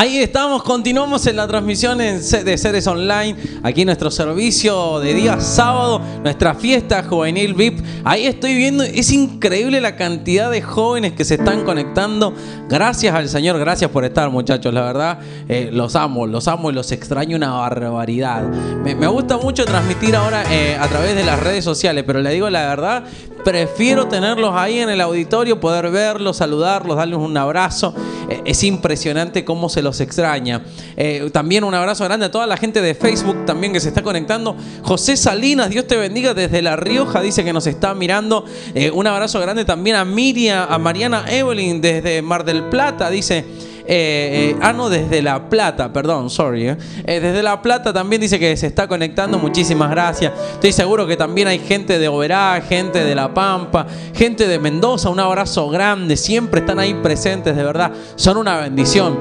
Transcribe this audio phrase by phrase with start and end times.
[0.00, 6.00] Ahí estamos, continuamos en la transmisión de Seres Online, aquí nuestro servicio de día sábado,
[6.22, 7.84] nuestra fiesta juvenil VIP.
[8.04, 12.32] Ahí estoy viendo, es increíble la cantidad de jóvenes que se están conectando.
[12.68, 16.74] Gracias al Señor, gracias por estar muchachos, la verdad, eh, los amo, los amo y
[16.74, 18.48] los extraño una barbaridad.
[18.84, 22.48] Me, gusta mucho transmitir ahora eh, a través de las redes sociales, pero le digo
[22.48, 23.02] la verdad,
[23.44, 27.94] prefiero tenerlos ahí en el auditorio, poder verlos, saludarlos, darles un abrazo.
[28.28, 30.62] Eh, es impresionante cómo se los extraña.
[30.96, 34.02] Eh, también un abrazo grande a toda la gente de Facebook también que se está
[34.02, 34.56] conectando.
[34.82, 38.44] José Salinas, Dios te bendiga desde La Rioja, dice que nos está mirando.
[38.74, 43.44] Eh, un abrazo grande también a Miriam, a Mariana Evelyn desde Mar del Plata, dice.
[43.90, 46.76] Eh, ah, no, desde La Plata, perdón, sorry.
[47.06, 49.38] desde La Plata también dice que se está conectando.
[49.38, 50.32] Muchísimas gracias.
[50.52, 55.08] Estoy seguro que también hay gente de Oberá, gente de La Pampa, gente de Mendoza.
[55.08, 56.16] Un abrazo grande.
[56.18, 57.92] Siempre están ahí presentes, de verdad.
[58.16, 59.18] Son una bendición.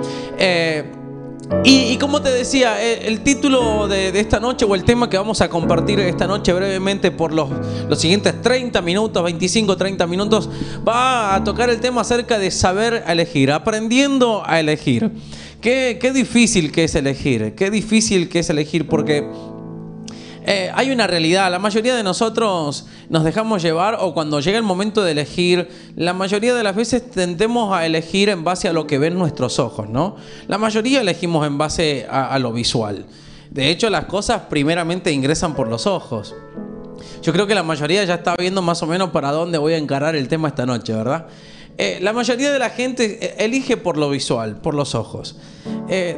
[1.63, 5.49] Y, como te decía, el, título de, esta noche o el tema que vamos a
[5.49, 7.49] compartir esta noche brevemente por los,
[7.89, 10.49] los siguientes 30 minutos, 25, 30 minutos,
[10.87, 15.11] va a tocar el tema acerca de saber elegir, aprendiendo a elegir.
[15.61, 19.27] Qué, qué difícil que es elegir, qué difícil que es elegir porque
[20.49, 24.63] eh, hay una realidad, la mayoría de nosotros nos dejamos llevar o cuando llega el
[24.63, 25.67] momento de elegir,
[25.97, 29.59] la mayoría de las veces tendemos a elegir en base a lo que ven nuestros
[29.59, 30.15] ojos, ¿no?
[30.47, 33.07] La mayoría elegimos en base a, lo visual.
[33.51, 36.33] De hecho, las cosas primeramente ingresan por los ojos.
[37.21, 39.77] Yo creo que la mayoría ya está viendo más o menos para dónde voy a
[39.77, 41.27] encarar el tema esta noche, ¿verdad?
[41.77, 45.37] Eh, la mayoría de la gente eh, elige por lo visual, por los ojos.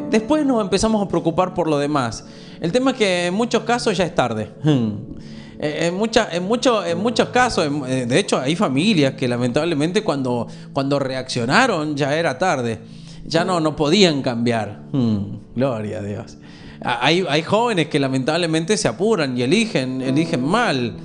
[0.10, 2.26] después nos empezamos a preocupar por lo demás.
[2.62, 4.50] El tema es que en muchos casos ya es tarde.
[5.62, 5.96] Eh, en,
[6.32, 10.48] en, mucho, en muchos casos, eh, de hecho, hay familias que lamentablemente cuando,
[11.00, 12.80] reaccionaron ya era tarde.
[13.26, 14.84] Ya no, podían cambiar.
[14.94, 15.40] Hmm.
[15.56, 16.38] Gloria a Dios.
[16.82, 20.96] Hay, hay, jóvenes que lamentablemente se apuran y eligen mal.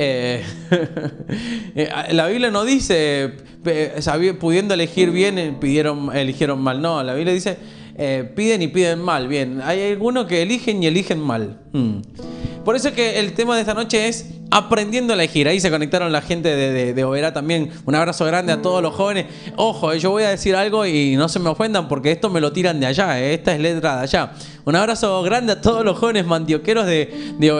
[1.74, 3.32] Eh, la Biblia no dice,
[4.40, 6.82] pudiendo elegir bien, pidieron, eligieron mal.
[6.82, 7.58] No, la Biblia dice
[8.02, 9.28] eh, piden y piden mal.
[9.28, 11.60] Bien, hay algunos que eligen y eligen mal.
[11.72, 12.00] Hmm.
[12.64, 15.48] Por eso que el tema de esta noche es aprendiendo a elegir.
[15.48, 17.70] Ahí se conectaron la gente de, de, también.
[17.84, 19.26] Un abrazo grande a todos los jóvenes.
[19.56, 22.40] Ojo, eh, yo voy a decir algo y no se me ofendan porque esto me
[22.40, 23.20] lo tiran de allá.
[23.20, 23.34] Eh.
[23.34, 24.32] Esta es letra de allá.
[24.64, 27.50] Un abrazo grande a todos los jóvenes mandioqueros de, de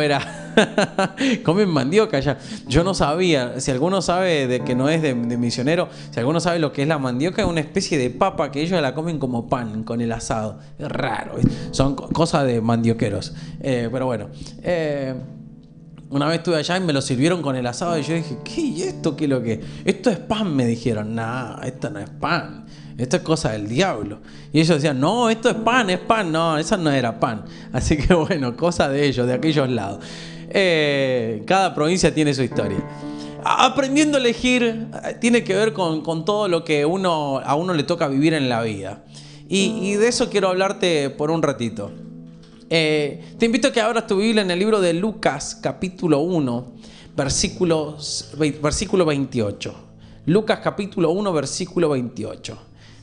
[1.45, 2.39] Comen mandioca ya.
[2.67, 3.61] Yo no sabía.
[3.61, 6.89] Si alguno sabe de que no es de, misionero, si alguno sabe lo que es
[6.89, 10.12] la mandioca, es una especie de papa que ellos la comen como pan con el
[10.12, 10.59] asado.
[10.78, 11.34] Es raro.
[11.71, 13.34] Son cosas de mandioqueros.
[13.61, 14.28] Eh, pero bueno.
[16.10, 18.60] Una vez estuve allá y me lo sirvieron con el asado y yo dije, ¿qué?
[18.60, 19.60] ¿Y esto qué es lo que?
[19.84, 21.15] Esto es pan, me dijeron.
[21.15, 22.66] Nah, esto no es pan.
[22.98, 24.19] Esto es cosa del diablo.
[24.53, 26.32] Y ellos decían, no, esto es pan, es pan.
[26.32, 27.44] No, eso no era pan.
[27.72, 30.04] Así que bueno, cosa de ellos, de aquellos lados.
[30.50, 32.78] Eh, cada provincia tiene su historia.
[33.44, 37.84] Aprendiendo a elegir eh, tiene que ver con, todo lo que uno, a uno le
[37.84, 39.04] toca vivir en la vida.
[39.48, 41.91] Y, de eso quiero hablarte por un ratito.
[42.73, 46.73] Eh, te invito a que abras tu Biblia en el libro de Lucas capítulo 1,
[47.17, 47.97] versículo,
[48.63, 49.75] versículo 28.
[50.27, 52.59] Lucas capítulo 1, versículo 28.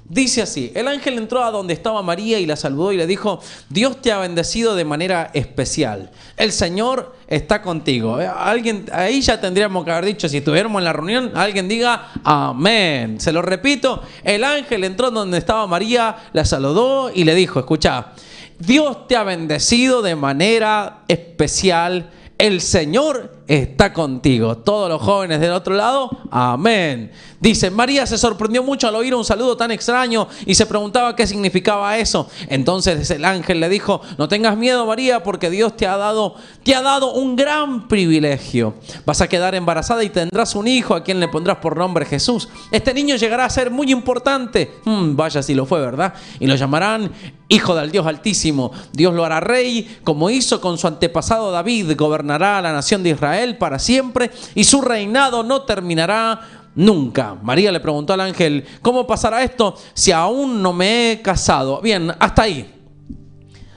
[0.09, 3.41] Dice así, el ángel entró a donde estaba María y la saludó y le dijo,
[3.67, 6.11] Dios te ha bendecido de manera especial.
[6.37, 8.21] El Señor está contigo.
[8.21, 12.09] Eh, alguien, ahí ya tendríamos que haber dicho, si estuviéramos en la reunión, alguien diga,
[12.23, 13.19] amén.
[13.19, 18.13] Se lo repito, el ángel entró donde estaba María, la saludó y le dijo, escucha,
[18.59, 22.11] Dios te ha bendecido de manera especial.
[22.37, 24.57] El Señor está contigo.
[24.57, 27.11] Todos los jóvenes del otro lado, amén.
[27.39, 31.25] Dice, María se sorprendió mucho al oír un saludo tan extraño y se preguntaba qué
[31.25, 32.29] significaba eso.
[32.49, 36.75] Entonces el ángel le dijo, no tengas miedo María porque Dios te ha dado, te
[36.75, 38.73] ha dado un gran privilegio.
[39.05, 42.49] Vas a quedar embarazada y tendrás un hijo a quien le pondrás por nombre Jesús.
[42.71, 44.71] Este niño llegará a ser muy importante.
[44.83, 46.13] Hmm, vaya si lo fue, ¿verdad?
[46.39, 47.11] Y lo llamarán
[47.49, 48.71] Hijo del Dios Altísimo.
[48.91, 51.93] Dios lo hará rey como hizo con su antepasado David.
[51.95, 57.35] Gobernará a la nación de Israel él para siempre y su reinado no terminará nunca.
[57.41, 61.81] María le preguntó al ángel, ¿cómo pasará esto si aún no me he casado?
[61.81, 62.73] Bien, hasta ahí.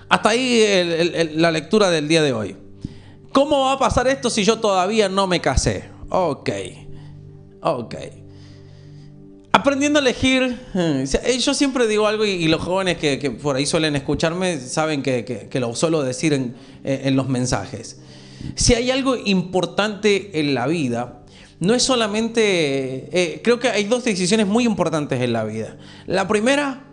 [0.08, 2.56] Hasta ahí la lectura del día de hoy.
[3.32, 5.88] ¿Cómo va a pasar esto si yo todavía no me casé?
[6.10, 6.50] Ok,
[7.62, 7.94] ok.
[9.52, 13.94] Aprendiendo a elegir, eh, yo siempre digo algo y, los jóvenes que, por ahí suelen
[13.96, 17.99] escucharme saben que, lo suelo decir en los mensajes.
[18.54, 21.22] Si hay algo importante en la vida,
[21.60, 25.76] no es solamente, eh, creo que hay dos decisiones muy importantes en la vida.
[26.06, 26.84] La primera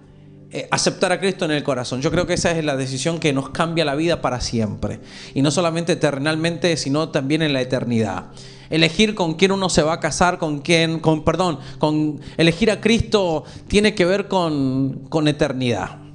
[0.50, 2.02] eh, aceptar a Cristo en el corazón.
[2.02, 5.02] Yo creo que esa es la decisión que nos cambia la vida para siempre.
[5.34, 8.28] Y no solamente eternalmente, sino también en la eternidad.
[8.70, 12.80] Elegir con quién uno se va a casar, con quién, con, perdón, con elegir a
[12.80, 16.07] Cristo tiene que ver con, con eternidad.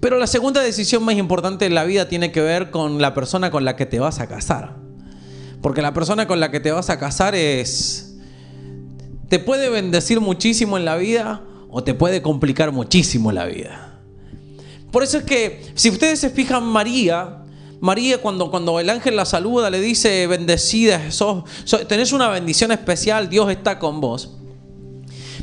[0.00, 3.50] Pero la segunda decisión más importante en la vida tiene que ver con la persona
[3.50, 4.76] con la que te vas a casar.
[5.62, 8.16] Porque la persona con la que te vas a casar es...
[9.28, 14.00] Te puede bendecir muchísimo en la vida o te puede complicar muchísimo la vida.
[14.92, 17.42] Por eso es que, si ustedes se fijan, María,
[17.80, 21.44] María cuando, cuando el ángel la saluda le dice, bendecida, sos,
[21.88, 24.36] tenés una bendición especial, Dios está con vos.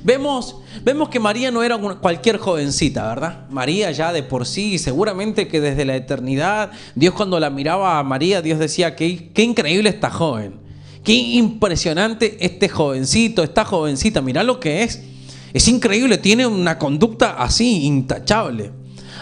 [0.03, 3.47] Vemos, vemos que María no era cualquier jovencita, ¿verdad?
[3.49, 8.03] María ya de por sí, seguramente que desde la eternidad, Dios cuando la miraba a
[8.03, 10.55] María, Dios decía, qué, increíble esta joven,
[11.05, 15.03] qué impresionante este jovencito, esta jovencita, mirá lo que es.
[15.53, 18.71] Es increíble, tiene una conducta así, intachable.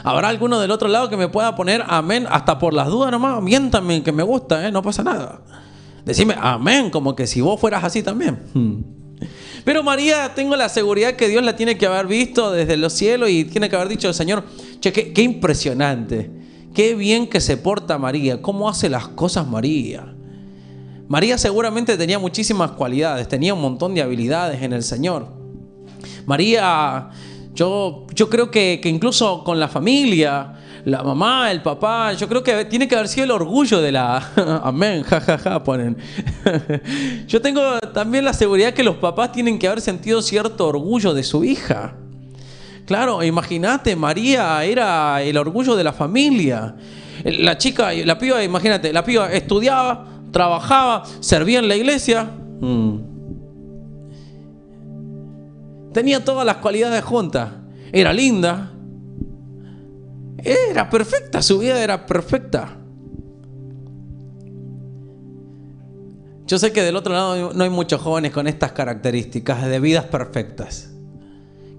[0.04, 3.40] Habrá alguno del otro lado que me pueda poner amén, hasta por las dudas nomás,
[3.44, 4.72] miéntame que me gusta, ¿eh?
[4.72, 5.42] no pasa nada.
[6.06, 8.40] Decime amén, como que si vos fueras así también.
[8.56, 9.01] Hmm.
[9.64, 13.30] Pero María, tengo la seguridad que Dios la tiene que haber visto desde los cielos
[13.30, 14.44] y tiene que haber dicho, Señor,
[14.80, 16.32] che, qué, qué impresionante,
[16.74, 20.16] qué bien que se porta María, cómo hace las cosas María.
[21.08, 25.28] María seguramente tenía muchísimas cualidades, tenía un montón de habilidades en el Señor.
[26.26, 27.10] María,
[27.54, 30.54] yo, yo creo que, incluso con la familia,
[30.86, 34.32] la mamá, el papá, yo creo que tiene que haber sido el orgullo de la...
[34.64, 35.98] Amén, jajaja, ja, ja, ponen.
[37.28, 41.24] yo tengo también la seguridad que los papás tienen que haber sentido cierto orgullo de
[41.24, 41.96] su hija.
[42.86, 46.76] Claro, imagínate, María era el orgullo de la familia.
[47.24, 52.24] La chica, la piba, imagínate, la piba estudiaba, trabajaba, servía en la iglesia.
[52.60, 53.12] Mm.
[55.94, 57.50] Tenía todas las cualidades juntas.
[57.92, 58.72] Era linda.
[60.44, 62.78] Era perfecta, su vida era perfecta.
[66.48, 70.06] Yo sé que del otro lado no hay muchos jóvenes con estas características de vidas
[70.06, 70.92] perfectas.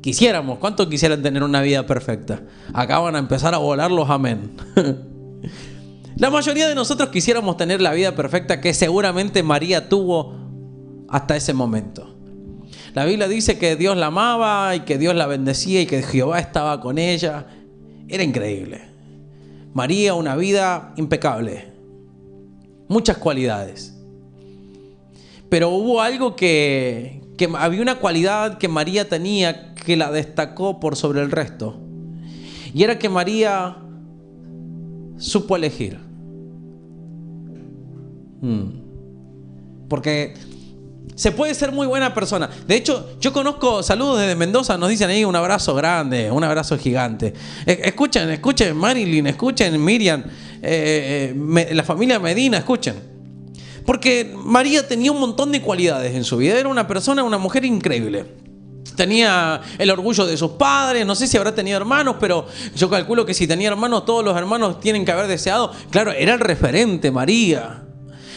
[0.01, 2.43] Quisiéramos, ¿cuántos quisieran tener una vida perfecta?
[2.73, 4.57] Acaban a empezar a volar los amén.
[6.17, 10.37] La mayoría de nosotros quisiéramos tener la vida perfecta que seguramente María tuvo
[11.09, 12.17] hasta ese momento.
[12.95, 16.39] La Biblia dice que Dios la amaba y que Dios la bendecía y que Jehová
[16.39, 17.47] estaba con ella.
[18.13, 18.83] Era increíble.
[19.73, 21.65] María, una vida impecable.
[22.89, 23.99] Muchas cualidades.
[25.49, 30.95] Pero hubo algo que, que había una cualidad que María tenía que la destacó por
[30.95, 31.81] sobre el resto.
[32.75, 33.79] Y era que María
[35.17, 35.99] supo elegir.
[38.43, 38.83] Hmm.
[39.89, 40.35] Porque
[41.15, 42.49] se puede ser muy buena persona.
[42.67, 46.79] De hecho, yo conozco, saludos desde Mendoza, nos dicen ahí un abrazo grande, un abrazo
[46.79, 47.35] gigante.
[47.67, 50.23] E, escuchen, escuchen Marilyn, escuchen Miriam,
[50.63, 52.95] eh, eh, la familia Medina, escuchen.
[53.85, 56.59] Porque María tenía un montón de cualidades en su vida.
[56.59, 58.25] Era una persona, una mujer increíble.
[58.97, 63.27] Tenía el orgullo de sus padres, no sé si habrá tenido hermanos, pero yo calculo
[63.27, 65.73] que si tenía hermanos, todos los hermanos tienen que haber deseado.
[65.91, 67.83] Claro, era el referente, María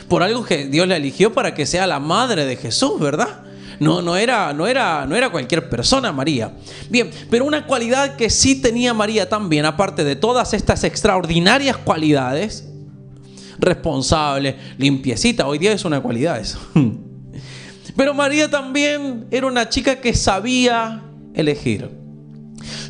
[0.07, 3.41] por algo que Dios la eligió para que sea la madre de Jesús, ¿verdad?
[3.79, 6.53] No, no, era, no, era, no era cualquier persona María.
[6.89, 12.69] Bien, pero una cualidad que sí tenía María también, aparte de todas estas extraordinarias cualidades,
[13.59, 16.41] responsable, limpiecita, hoy día es una cualidad.
[17.95, 21.01] Pero María también era una chica que sabía
[21.33, 21.89] elegir.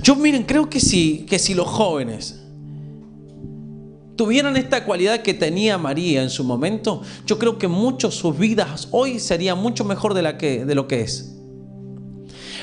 [0.02, 2.45] Yo miren, creo que sí, que si los jóvenes
[4.16, 8.88] tuvieran esta cualidad que tenía María en su momento, yo creo que muchos sus vidas
[8.92, 11.36] hoy serían mucho mejor de, lo que es.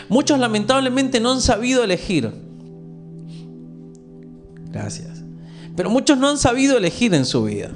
[0.09, 2.33] Muchos lamentablemente no han sabido elegir.
[4.71, 5.23] Gracias.
[5.77, 7.71] Pero muchos no han sabido elegir en su vida.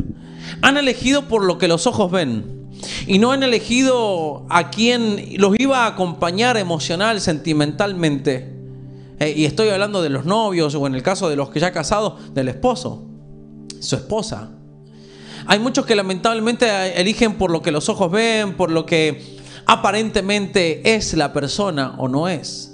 [0.62, 2.56] Han elegido por lo que los ojos ven.
[3.06, 8.54] Y no han elegido a quien los iba a acompañar emocional, sentimentalmente.
[9.18, 11.72] Eh, y estoy hablando de los novios o en el caso de los que ya
[11.72, 13.15] casados, del esposo
[13.86, 14.50] su esposa.
[15.46, 20.94] Hay muchos que lamentablemente eligen por lo que los ojos ven, por lo que aparentemente
[20.94, 22.72] es la persona o no es.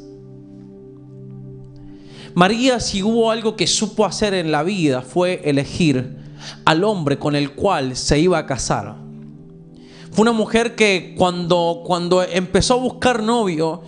[2.35, 6.16] María, si hubo algo que supo hacer en la vida, fue elegir
[6.64, 8.97] al hombre con el cual se iba a casar.
[10.12, 13.83] Fue una mujer que cuando, cuando empezó a buscar novio,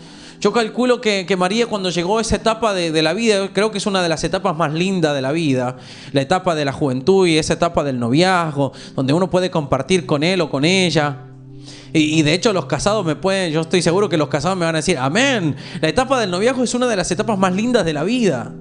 [0.45, 3.87] yo calculo que, María cuando llegó a esa etapa de, la vida, creo que es
[3.87, 5.79] una de las etapas más lindas de la vida,
[6.13, 10.23] la etapa de la juventud y esa etapa del noviazgo, donde uno puede compartir con
[10.23, 11.17] él o con ella.
[11.95, 14.67] Y, y de hecho los casados me pueden, yo estoy seguro que los casados me
[14.67, 15.57] van a decir, amén.
[15.81, 18.53] La etapa del noviazgo es una de las etapas más lindas de la vida.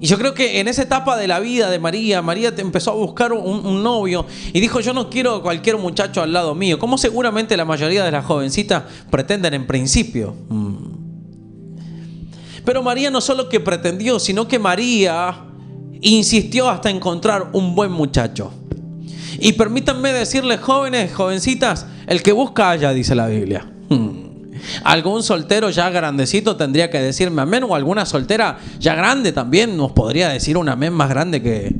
[0.00, 2.94] Y yo creo que en esa etapa de la vida de María, María empezó a
[2.94, 6.96] buscar un, un novio y dijo, yo no quiero cualquier muchacho al lado mío, como
[6.96, 10.34] seguramente la mayoría de las jovencitas pretenden en principio.
[10.48, 11.00] Mm.
[12.64, 15.44] Pero María no solo que pretendió, sino que María
[16.00, 18.52] insistió hasta encontrar un buen muchacho.
[19.38, 23.70] Y permítanme decirles, jóvenes, jovencitas, el que busca haya, dice la Biblia.
[23.88, 24.19] Mm.
[24.84, 29.92] Algún soltero ya grandecito tendría que decirme amén o alguna soltera ya grande también nos
[29.92, 31.74] podría decir un amén más grande que...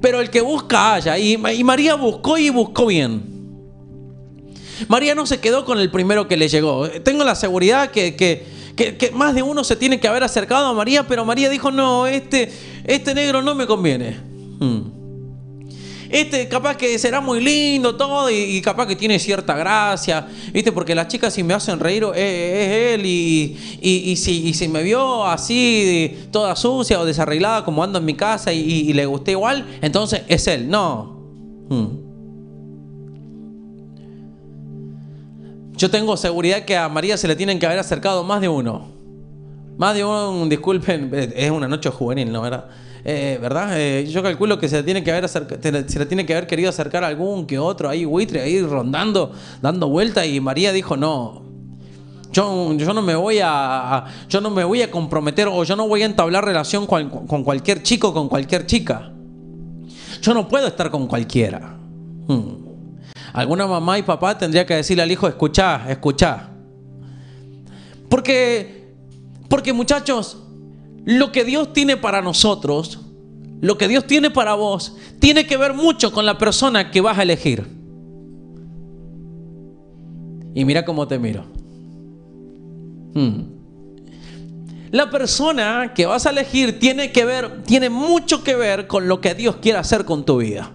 [0.00, 1.18] Pero el que busca haya.
[1.18, 3.22] Y, María buscó y buscó bien.
[4.86, 6.88] María no se quedó con el primero que le llegó.
[6.88, 8.46] Tengo la seguridad que, que,
[8.76, 11.72] que, que más de uno se tiene que haber acercado a María, pero María dijo,
[11.72, 12.52] no, este,
[12.84, 14.16] este negro no me conviene.
[14.60, 14.97] Hmm
[16.10, 20.72] este capaz que será muy lindo todo y, capaz que tiene cierta gracia, ¿viste?
[20.72, 26.28] Porque las chicas si me hacen reír es, él y, si, si, me vio así
[26.30, 30.46] toda sucia o desarreglada como ando en mi casa y, le gusté igual, entonces es
[30.46, 30.68] él.
[30.68, 31.18] No.
[31.68, 32.08] Hmm.
[35.76, 38.88] Yo tengo seguridad que a María se le tienen que haber acercado más de uno.
[39.76, 42.42] Más de uno, disculpen, es una noche juvenil, ¿no?
[42.42, 42.64] ¿Verdad?
[43.10, 43.70] Eh, ¿verdad?
[43.72, 45.40] Eh, yo calculo que se tiene que haber se
[45.98, 50.26] le tiene que haber querido acercar algún que otro ahí, buitre, ahí rondando, dando vuelta
[50.26, 51.42] y María dijo, no,
[52.30, 55.88] yo, yo, no me voy a, yo no me voy a comprometer o yo no
[55.88, 59.10] voy a entablar relación con, con cualquier chico, con cualquier chica.
[60.20, 61.78] Yo no puedo estar con cualquiera.
[62.26, 62.56] Hmm.
[63.32, 66.50] Alguna mamá y papá tendría que decirle al hijo, escucha, escucha.
[68.10, 68.92] Porque,
[69.48, 70.44] porque muchachos,
[71.08, 73.00] lo que Dios tiene para nosotros,
[73.62, 77.16] lo que Dios tiene para vos, tiene que ver mucho con la persona que vas
[77.16, 77.66] a elegir.
[80.54, 81.46] Y mira cómo te miro.
[83.14, 83.40] Hmm.
[84.90, 89.22] La persona que vas a elegir tiene que ver, tiene mucho que ver con lo
[89.22, 90.72] que Dios quiere hacer con tu vida.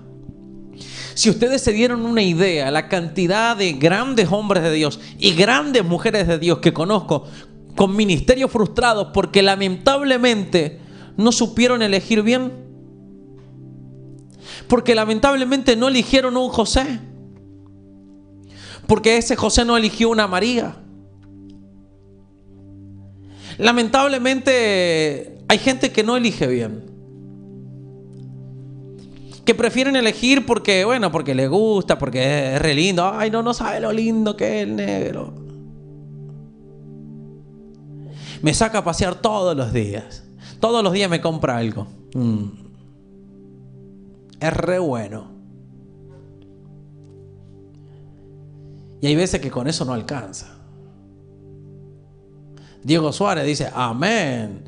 [1.13, 5.85] Si ustedes se dieron una idea, la cantidad de grandes hombres de Dios y grandes
[5.85, 7.25] mujeres de Dios que conozco
[7.75, 10.79] con ministerios frustrados porque lamentablemente
[11.17, 12.51] no supieron elegir bien.
[14.67, 16.99] Porque lamentablemente no eligieron un José.
[18.87, 20.75] Porque ese José no eligió una María.
[23.57, 26.83] Lamentablemente hay gente que no elige bien.
[29.45, 33.11] Que prefieren elegir porque, bueno, porque le gusta, porque es re lindo.
[33.13, 35.43] Ay, no, no sabe lo lindo que es el negro
[38.43, 40.21] me saca a pasear todos los días.
[40.59, 41.87] Todos los días me compra algo.
[42.13, 42.47] Mm.
[44.37, 45.31] Es re bueno.
[49.01, 50.57] Y hay veces que con eso no alcanza.
[52.83, 54.65] Diego Suárez dice, amén.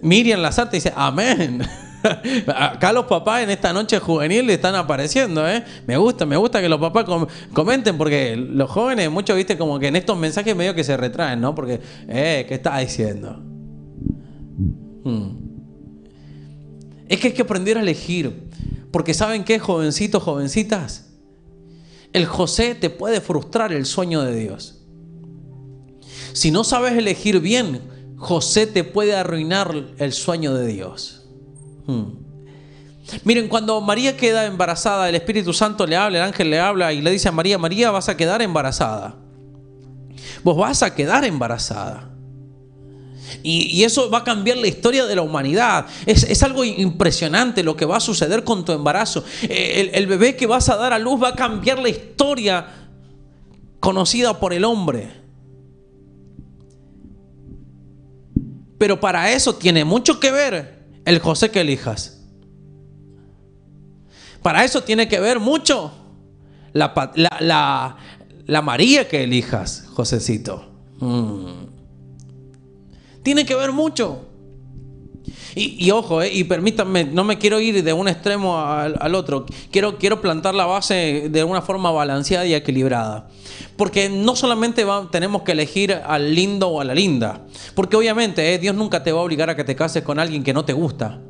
[0.00, 1.60] Miriam Lazarte dice, amén.
[2.54, 5.64] Acá los papás en esta noche juvenil están apareciendo, ¿eh?
[5.86, 7.04] Me gusta, me gusta que los papás
[7.52, 11.40] comenten, porque los jóvenes, muchos, viste, como que en estos mensajes medio que se retraen,
[11.40, 11.54] ¿no?
[11.54, 13.42] Porque, eh, ¿qué está diciendo?
[15.04, 15.40] Hmm.
[17.08, 18.48] Es que hay que aprender a elegir.
[18.90, 21.10] Porque ¿saben qué, jovencitos, jovencitas?
[22.12, 24.80] El José te puede frustrar el sueño de Dios.
[26.32, 27.80] Si no sabes elegir bien,
[28.16, 31.19] José te puede arruinar el sueño de Dios.
[31.86, 32.30] Hmm.
[33.24, 37.00] Miren, cuando María queda embarazada, el Espíritu Santo le habla, el ángel le habla y
[37.00, 39.16] le dice a María, María, vas a quedar embarazada.
[40.42, 42.08] Vos vas a quedar embarazada.
[43.42, 45.86] Y, eso va a cambiar la historia de la humanidad.
[46.04, 49.24] Es, algo impresionante lo que va a suceder con tu embarazo.
[49.42, 52.66] El, el bebé que vas a dar a luz va a cambiar la historia
[53.78, 55.10] conocida por el hombre.
[58.78, 62.20] Pero para eso tiene mucho que ver el José que elijas.
[64.42, 65.92] Para eso tiene que ver mucho
[66.72, 67.96] la,
[68.62, 70.70] María que elijas, Josecito.
[71.00, 71.66] Mm.
[73.22, 74.26] Tiene que ver mucho.
[75.54, 79.46] Y, ojo, eh, y permítanme, no me quiero ir de un extremo al, otro.
[79.70, 83.28] Quiero, quiero, plantar la base de una forma balanceada y equilibrada.
[83.76, 87.46] Porque no solamente tenemos que elegir al lindo o a la linda.
[87.74, 90.42] Porque obviamente eh, Dios nunca te va a obligar a que te cases con alguien
[90.42, 91.20] que no te gusta.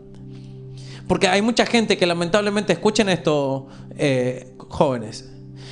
[1.09, 3.67] Porque hay mucha gente que lamentablemente, escuchen esto,
[3.97, 5.29] eh, jóvenes.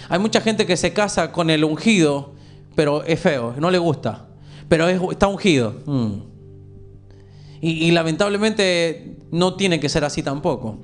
[0.09, 2.35] Hay mucha gente que se casa con el ungido,
[2.75, 4.27] pero es feo, no le gusta.
[4.69, 5.77] Pero está ungido.
[5.87, 6.28] Mm.
[7.61, 10.79] Y, lamentablemente no tiene que ser así tampoco.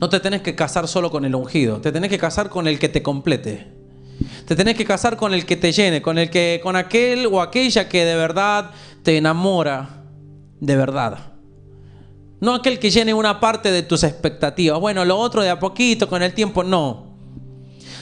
[0.00, 2.78] No te tenés que casar solo con el ungido, te tenés que casar con el
[2.78, 3.66] que te complete.
[4.46, 7.40] Te tenés que casar con el que te llene, con el que con aquel o
[7.40, 8.70] aquella que de verdad
[9.02, 10.04] te enamora
[10.60, 11.30] de verdad.
[12.40, 14.80] No aquel que llene una parte de tus expectativas.
[14.80, 17.09] Bueno, lo otro de a poquito, con el tiempo, no.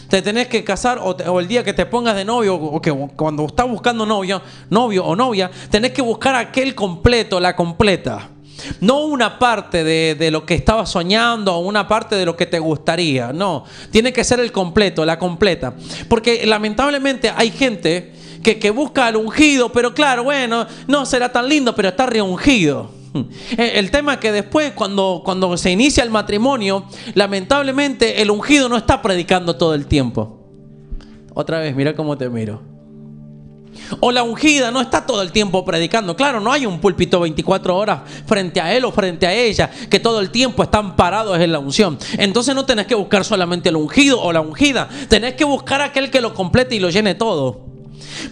[0.08, 3.44] Te tenés que casar o, el día que te pongas de novio o que cuando
[3.44, 8.30] estás buscando novio, novio o novia, tenés que buscar aquel completo, la completa.
[8.80, 12.58] No una parte de, lo que estabas soñando o una parte de lo que te
[12.58, 13.32] gustaría.
[13.32, 15.74] No, tiene que ser el completo, la completa.
[16.08, 18.12] Porque lamentablemente hay gente
[18.42, 22.98] que, que busca al ungido, pero claro, bueno, no será tan lindo, pero está reungido.
[23.56, 26.84] El tema es que después, cuando, cuando se inicia el matrimonio,
[27.14, 30.38] lamentablemente el ungido no está predicando todo el tiempo.
[31.34, 32.78] Otra vez, mira cómo te miro.
[34.00, 36.16] O la ungida no está todo el tiempo predicando.
[36.16, 40.00] Claro, no hay un púlpito 24 horas frente a él o frente a ella que
[40.00, 41.98] todo el tiempo están parados en la unción.
[42.18, 44.88] Entonces no tenés que buscar solamente el ungido o la ungida.
[45.08, 47.66] Tenés que buscar aquel que lo complete y lo llene todo.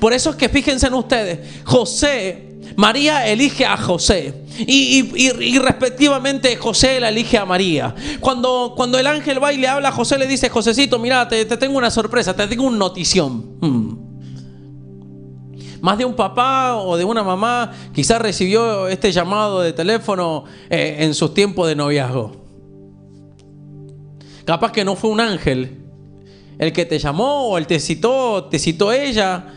[0.01, 2.46] Por eso es que fíjense en ustedes, José,
[2.77, 4.45] María elige a José.
[4.59, 7.95] Y, respectivamente José la elige a María.
[8.21, 11.45] Cuando, cuando el ángel va y le habla a José, le dice, Josecito, mira, te,
[11.45, 13.57] tengo una sorpresa, te tengo una notición.
[13.61, 14.07] Hmm.
[15.81, 20.97] Más de un papá o de una mamá quizás recibió este llamado de teléfono eh,
[21.01, 22.45] en sus tiempos de noviazgo.
[24.45, 25.83] Capaz que no fue un ángel
[26.59, 29.53] el que te llamó o el te citó, te citó ella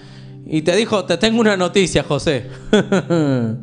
[0.46, 2.48] y te dijo, te tengo una noticia, José.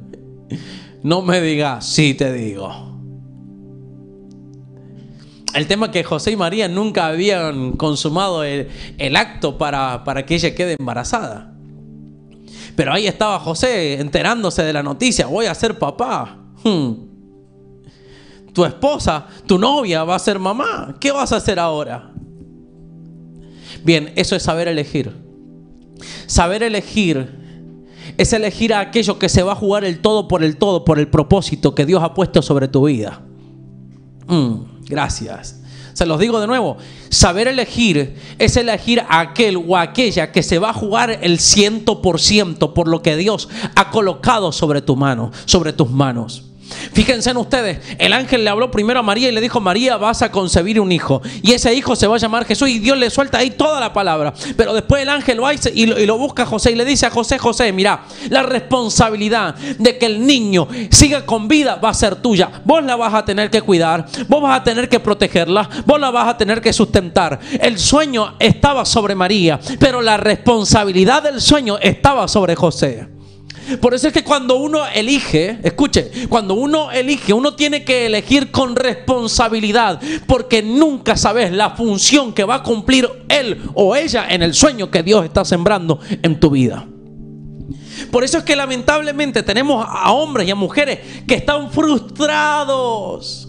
[1.03, 2.87] no me digas, sí te digo.
[5.55, 8.69] El tema es que José y María nunca habían consumado el,
[9.17, 11.55] acto para, para que ella quede embarazada.
[12.77, 16.37] Pero ahí estaba José enterándose de la noticia, voy a ser papá.
[16.63, 16.93] Hmm.
[18.53, 20.97] Tu esposa, tu novia va a ser mamá.
[21.01, 22.11] ¿Qué vas a hacer ahora?
[23.83, 25.26] Bien, eso es saber elegir.
[26.27, 27.47] Saber elegir
[28.17, 30.99] es elegir a aquello que se va a jugar el todo por el todo, por
[30.99, 33.21] el propósito que Dios ha puesto sobre tu vida.
[34.27, 35.63] Hmm, gracias.
[35.93, 36.77] Se los digo de nuevo,
[37.09, 42.03] saber elegir es elegir a aquel o aquella que se va a jugar el ciento
[42.03, 46.51] por ciento por lo que Dios ha colocado sobre tu mano, sobre tus manos.
[46.93, 50.23] Fíjense en ustedes, el ángel le habló primero a María y le dijo, María, vas
[50.23, 51.23] a concebir un hijo.
[51.43, 53.93] Y ese hijo se va a llamar Jesús y Dios le suelta ahí toda la
[53.93, 54.33] palabra.
[54.57, 57.07] Pero después el ángel va y lo, y lo busca a José y le dice
[57.07, 61.95] a José, José, mira, la responsabilidad de que el niño siga con vida va a
[61.95, 62.51] ser tuya.
[62.65, 66.11] Vos la vas a tener que cuidar, vos vas a tener que protegerla, vos la
[66.11, 67.39] vas a tener que sustentar.
[67.61, 73.16] El sueño estaba sobre María, pero la responsabilidad del sueño estaba sobre José.
[73.81, 78.51] Por eso es que cuando uno elige, escuche, cuando uno elige, uno tiene que elegir
[78.51, 84.43] con responsabilidad, porque nunca sabes la función que va a cumplir él o ella en
[84.43, 86.87] el sueño que Dios está sembrando en tu vida.
[88.11, 93.49] Por eso es que lamentablemente tenemos a hombres y a mujeres que están frustrados.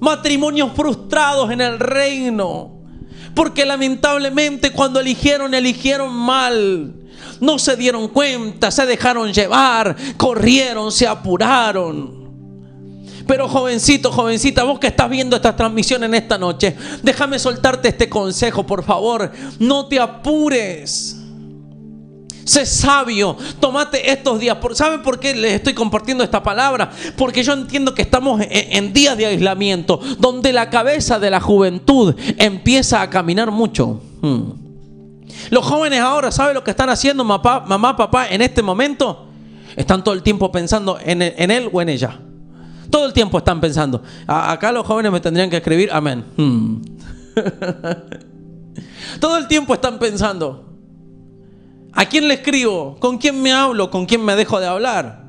[0.00, 2.80] Matrimonios frustrados en el reino.
[3.34, 7.01] Porque lamentablemente cuando eligieron, eligieron mal
[7.42, 12.22] no se dieron cuenta, se dejaron llevar, corrieron, se apuraron.
[13.26, 18.08] Pero jovencito, jovencita, vos que estás viendo esta transmisión en esta noche, déjame soltarte este
[18.08, 19.32] consejo, por favor.
[19.58, 21.16] No te apures.
[22.44, 24.56] Sé sabio, tomate estos días.
[24.74, 26.92] ¿Saben por qué les estoy compartiendo esta palabra?
[27.16, 32.14] Porque yo entiendo que estamos en, días de aislamiento, donde la cabeza de la juventud
[32.38, 34.00] empieza a caminar mucho.
[34.20, 34.61] Hmm.
[35.50, 39.28] Los jóvenes ahora, ¿saben lo que están haciendo mamá, papá en este momento?
[39.76, 42.18] Están todo el tiempo pensando en, él o en ella.
[42.90, 44.02] Todo el tiempo están pensando.
[44.26, 46.24] acá los jóvenes me tendrían que escribir amén.
[46.36, 46.82] Hmm.
[49.20, 50.68] todo el tiempo están pensando.
[51.94, 52.96] ¿A quién le escribo?
[52.98, 53.90] ¿Con quién me hablo?
[53.90, 55.22] ¿Con quién me dejo de hablar?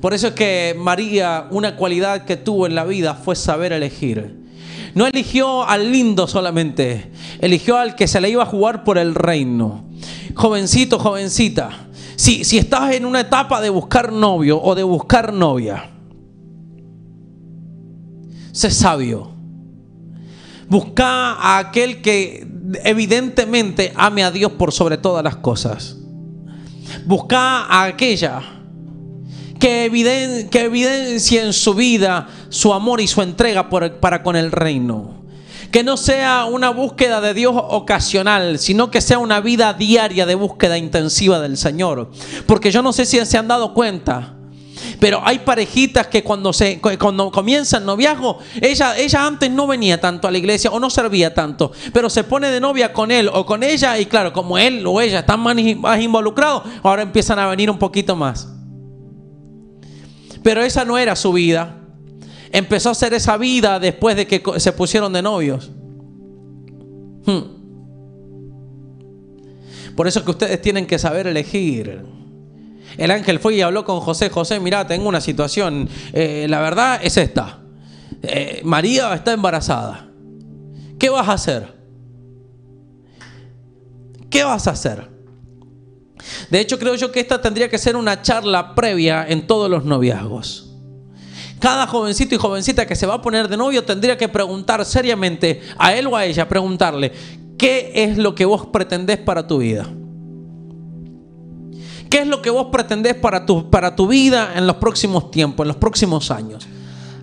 [0.00, 4.37] Por eso es que María, una cualidad que tuvo en la vida fue saber elegir.
[4.98, 9.14] No eligió al lindo solamente, eligió al que se le iba a jugar por el
[9.14, 9.84] reino.
[10.34, 15.88] Jovencito, jovencita, si, si estás en una etapa de buscar novio o de buscar novia,
[18.50, 19.30] sé sabio.
[20.68, 22.44] Busca a aquel que
[22.82, 25.96] evidentemente ame a Dios por sobre todas las cosas.
[27.06, 28.57] Busca a aquella
[29.58, 35.18] que, evidencie en su vida su amor y su entrega para con el reino.
[35.70, 40.34] Que no sea una búsqueda de Dios ocasional, sino que sea una vida diaria de
[40.34, 42.10] búsqueda intensiva del Señor.
[42.46, 44.34] Porque yo no sé si se han dado cuenta
[44.98, 50.26] Pero hay parejitas que cuando, se, cuando comienzan noviazgo, ella, ella antes no venía tanto
[50.26, 53.44] a la iglesia o no servía tanto, pero se pone de novia con él o
[53.44, 57.70] con ella y claro, como él o ella están más involucrados, ahora empiezan a venir
[57.70, 58.48] un poquito más.
[60.42, 61.76] Pero esa no era su vida.
[62.50, 65.70] Empezó a ser esa vida después de que se pusieron de novios.
[67.26, 67.58] Hmm.
[69.94, 72.04] Por eso que ustedes tienen que saber elegir.
[72.96, 74.30] El ángel fue y habló con José.
[74.30, 75.88] José, mira, tengo una situación.
[76.12, 77.60] Eh, la verdad es esta.
[78.22, 80.08] Eh, María está embarazada.
[80.98, 81.74] ¿Qué vas a hacer?
[84.30, 85.17] ¿Qué vas a hacer?
[86.50, 89.84] De hecho, creo yo que esta tendría que ser una charla previa en todos los
[89.84, 90.68] noviazgos.
[91.58, 95.60] Cada jovencito y jovencita que se va a poner de novio tendría que preguntar seriamente
[95.76, 97.12] a él o a ella, preguntarle,
[97.56, 99.86] ¿qué es lo que vos pretendés para tu vida?
[102.08, 105.64] ¿Qué es lo que vos pretendés para tu, para tu vida en los próximos tiempos,
[105.64, 106.66] en los próximos años?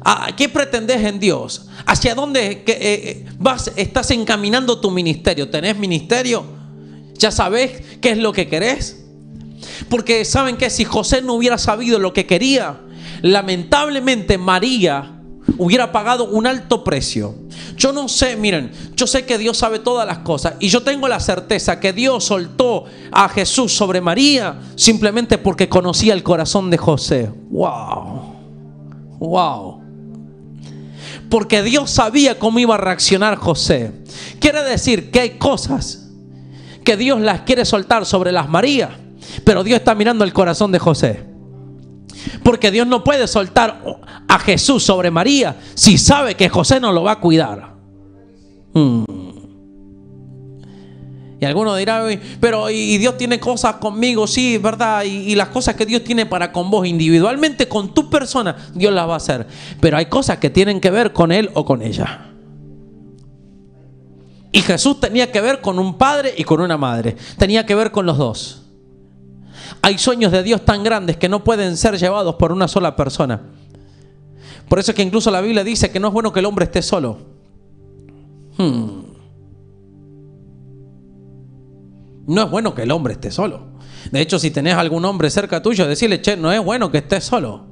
[0.04, 1.68] Ah, ¿Qué pretendés en Dios?
[1.86, 5.50] ¿Hacia dónde eh, eh, vas, estás encaminando tu ministerio?
[5.50, 6.46] ¿Tenés ministerio?
[7.18, 9.04] ¿Ya sabés qué es lo que querés?
[9.90, 12.80] Porque saben que si José no hubiera sabido lo que quería,
[13.22, 15.16] lamentablemente María
[15.58, 17.36] hubiera pagado un alto precio.
[17.78, 21.08] Yo no sé, miren, yo sé que Dios sabe todas las cosas y yo tengo
[21.08, 26.78] la certeza que Dios soltó a Jesús sobre María simplemente porque conocía el corazón de
[26.78, 27.30] José.
[27.50, 28.36] Wow.
[29.20, 29.82] Wow.
[31.30, 33.92] Porque Dios sabía cómo iba a reaccionar José.
[34.40, 36.05] Quiere decir que hay cosas
[36.86, 38.92] que Dios las quiere soltar sobre las Marías,
[39.44, 41.26] pero Dios está mirando el corazón de José.
[42.44, 43.82] Porque Dios no puede soltar
[44.28, 47.76] a Jesús sobre María si sabe que José no lo va a cuidar.
[48.74, 49.04] Hmm.
[51.40, 52.06] Y alguno dirá,
[52.40, 55.04] pero y Dios tiene cosas conmigo, sí, verdad.
[55.04, 58.94] Y, y, las cosas que Dios tiene para con vos individualmente, con tu persona, Dios
[58.94, 59.46] las va a hacer.
[59.82, 62.35] Pero hay cosas que tienen que ver con Él o con ella.
[64.56, 67.18] Y Jesús tenía que ver con un padre y con una madre.
[67.38, 68.62] Tenía que ver con los dos.
[69.82, 73.42] Hay sueños de Dios tan grandes que no pueden ser llevados por una sola persona.
[74.70, 76.64] Por eso es que incluso la Biblia dice que no es bueno que el hombre
[76.64, 77.18] esté solo.
[78.58, 79.02] Hmm.
[82.28, 83.60] No es bueno que el hombre esté solo.
[84.10, 87.26] De hecho, si tenés algún hombre cerca tuyo, decirle, che, no es bueno que estés
[87.26, 87.66] solo.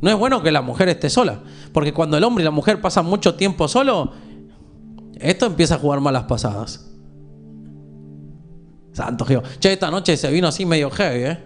[0.00, 1.42] No es bueno que la mujer esté sola.
[1.74, 4.12] Porque cuando el hombre y la mujer pasan mucho tiempo solo,
[5.20, 6.90] esto empieza a jugar malas pasadas.
[8.92, 9.48] Santo Jehová.
[9.58, 11.38] Che, esta noche se vino así medio heavy, ¿eh?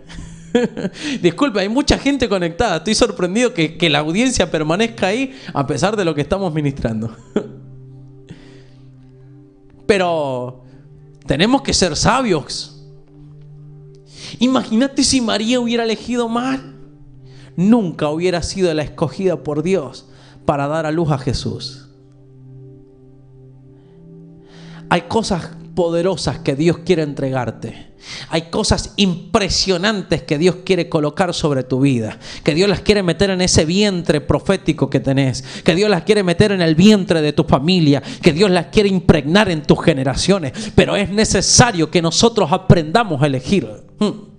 [1.22, 2.76] Disculpe, hay mucha gente conectada.
[2.76, 7.14] Estoy sorprendido que, que la audiencia permanezca ahí a pesar de lo que estamos ministrando.
[9.86, 10.64] Pero
[11.26, 12.86] tenemos que ser sabios.
[14.38, 16.74] Imagínate si María hubiera elegido mal.
[17.56, 20.08] Nunca hubiera sido la escogida por Dios
[20.44, 21.87] para dar a luz a Jesús.
[24.90, 27.88] Hay cosas poderosas que Dios quiere entregarte.
[28.30, 32.18] Hay cosas impresionantes que Dios quiere colocar sobre tu vida.
[32.42, 35.42] Que Dios las quiere meter en ese vientre profético que tenés.
[35.64, 38.02] Que Dios las quiere meter en el vientre de tu familia.
[38.22, 40.52] Que Dios las quiere impregnar en tus generaciones.
[40.74, 43.68] Pero es necesario que nosotros aprendamos a elegir.
[43.98, 44.37] Hmm.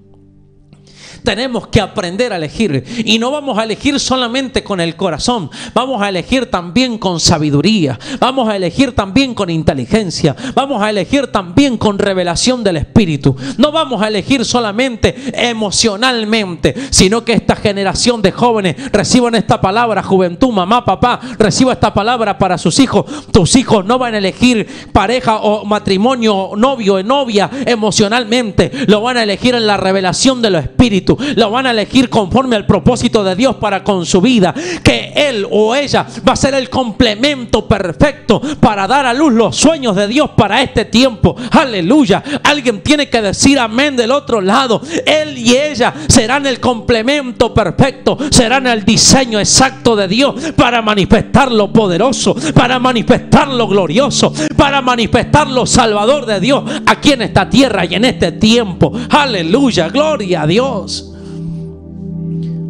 [1.23, 2.84] Tenemos que aprender a elegir.
[3.05, 5.49] Y no vamos a elegir solamente con el corazón.
[5.73, 7.99] Vamos a elegir también con sabiduría.
[8.19, 10.36] Vamos a elegir también con inteligencia.
[10.53, 13.36] Vamos a elegir también con revelación del Espíritu.
[13.58, 20.03] No vamos a elegir solamente emocionalmente, sino que esta generación de jóvenes reciban esta palabra,
[20.03, 23.05] juventud, mamá, papá, reciba esta palabra para sus hijos.
[23.32, 28.71] Tus hijos no van a elegir pareja o matrimonio, novio o novia emocionalmente.
[28.88, 32.56] Lo van a elegir en la revelación de los espíritus lo van a elegir conforme
[32.56, 34.54] al propósito de Dios para con su vida.
[34.84, 39.56] Que él o ella va a ser el complemento perfecto para dar a luz los
[39.56, 41.36] sueños de Dios para este tiempo.
[41.52, 42.24] Aleluya.
[42.43, 44.82] Alguien tiene que decir amén del otro lado.
[45.06, 51.52] Él y ella serán el complemento perfecto, serán el diseño exacto de Dios para manifestar
[51.52, 57.50] lo poderoso, para manifestar lo glorioso, para manifestar lo salvador de Dios aquí en esta
[57.50, 58.91] tierra y en este tiempo.
[59.10, 60.98] Aleluya, gloria a Dios.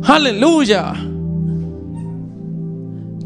[0.04, 0.96] Aleluya.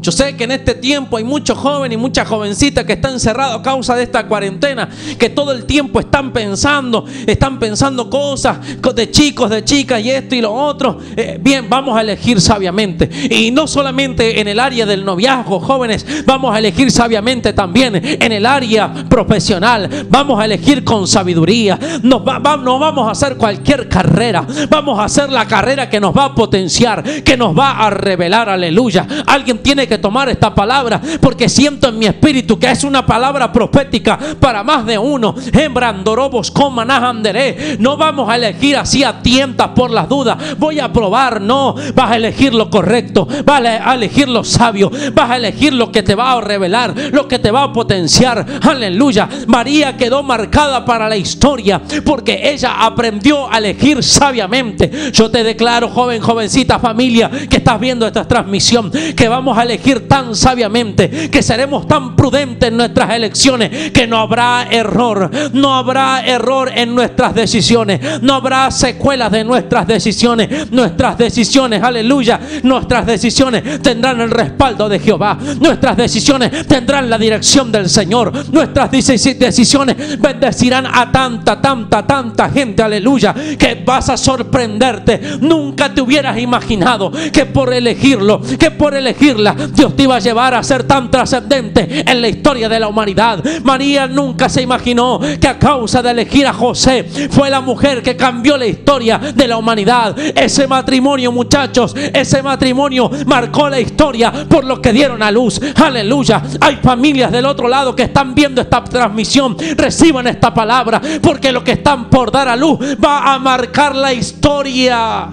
[0.04, 3.58] Yo sé que en este tiempo hay muchos jóvenes y muchas jovencitas que están encerrados
[3.58, 4.86] a causa de esta cuarentena,
[5.18, 8.58] que todo el tiempo están pensando, están pensando cosas
[8.94, 10.98] de chicos, de chicas y esto y lo otro.
[11.16, 13.08] Eh, bien, vamos a elegir sabiamente.
[13.30, 18.30] Y no solamente en el área del noviazgo, jóvenes, vamos a elegir sabiamente también en
[18.30, 19.88] el área profesional.
[20.10, 21.78] Vamos a elegir con sabiduría.
[22.02, 24.46] no vamos a hacer cualquier carrera.
[24.68, 28.50] Vamos a hacer la carrera que nos va a potenciar, que nos va a revelar.
[28.50, 29.06] Aleluya.
[29.26, 33.52] Alguien tiene que tomar esta palabra porque siento en mi espíritu que es una palabra
[33.52, 35.34] profética para más de uno.
[35.52, 40.58] Embrandorobos con No vamos a elegir así a tientas por las dudas.
[40.58, 41.74] Voy a probar, no.
[41.94, 43.26] Vas a elegir lo correcto.
[43.44, 44.90] Vas a elegir lo sabio.
[45.12, 48.44] Vas a elegir lo que te va a revelar, lo que te va a potenciar.
[48.62, 49.28] Aleluya.
[49.46, 54.90] María quedó marcada para la historia porque ella aprendió a elegir sabiamente.
[55.12, 59.83] Yo te declaro, joven, jovencita, familia, que estás viendo esta transmisión, que vamos a elegir
[60.08, 66.24] tan sabiamente, que seremos tan prudentes en nuestras elecciones, que no habrá error, no habrá
[66.24, 73.82] error en nuestras decisiones, no habrá secuelas de nuestras decisiones, nuestras decisiones, aleluya, nuestras decisiones
[73.82, 80.86] tendrán el respaldo de Jehová, nuestras decisiones tendrán la dirección del Señor, nuestras decisiones bendecirán
[80.86, 87.46] a tanta, tanta, tanta gente, aleluya, que vas a sorprenderte, nunca te hubieras imaginado que
[87.46, 92.20] por elegirlo, que por elegirla, Dios te iba a llevar a ser tan trascendente en
[92.20, 93.42] la historia de la humanidad.
[93.62, 98.16] María nunca se imaginó que a causa de elegir a José fue la mujer que
[98.16, 100.16] cambió la historia de la humanidad.
[100.18, 105.60] Ese matrimonio, muchachos, ese matrimonio marcó la historia por lo que dieron a luz.
[105.76, 106.42] Aleluya.
[106.60, 109.56] Hay familias del otro lado que están viendo esta transmisión.
[109.76, 114.12] Reciban esta palabra porque lo que están por dar a luz va a marcar la
[114.12, 115.28] historia.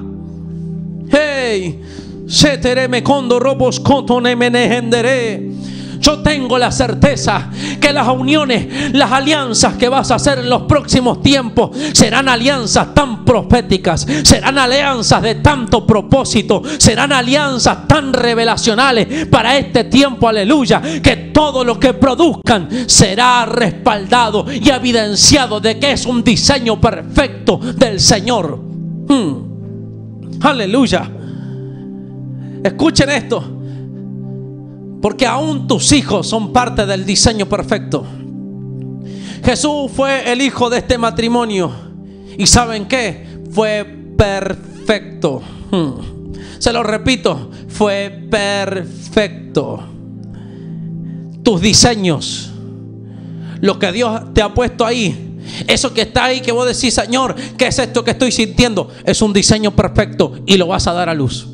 [1.11, 1.90] Hey.
[6.01, 10.63] Yo tengo la certeza que las uniones, las alianzas que vas a hacer en los
[10.63, 19.27] próximos tiempos serán alianzas tan proféticas, serán alianzas de tanto propósito, serán alianzas tan revelacionales
[19.27, 25.91] para este tiempo, aleluya, que todo lo que produzcan será respaldado y evidenciado de que
[25.91, 28.57] es un diseño perfecto del Señor.
[29.07, 30.41] Hmm.
[30.41, 31.20] Aleluya.
[32.63, 33.43] Escuchen esto.
[35.01, 38.05] Porque aún tus hijos son parte del diseño perfecto.
[39.43, 41.71] Jesús fue el hijo de este matrimonio.
[42.37, 43.25] ¿Y saben qué?
[43.51, 43.83] Fue
[44.17, 45.41] perfecto.
[45.71, 46.11] Hmm.
[46.59, 49.83] Se lo repito, fue perfecto.
[51.41, 52.51] Tus diseños,
[53.61, 57.35] lo que Dios te ha puesto ahí, eso que está ahí que vos decís, Señor,
[57.57, 58.89] ¿qué es esto que estoy sintiendo?
[59.03, 61.47] Es un diseño perfecto y lo vas a dar a luz.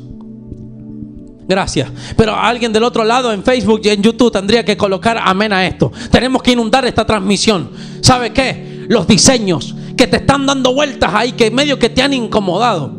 [1.48, 1.90] Gracias.
[2.14, 5.66] Pero alguien del otro lado en Facebook y en YouTube tendría que colocar amén a
[5.66, 5.90] esto.
[6.10, 7.70] Tenemos que inundar esta transmisión.
[8.02, 8.84] ¿Sabe qué?
[8.88, 12.92] Los diseños que te están dando vueltas ahí, que medio que te han incomodado,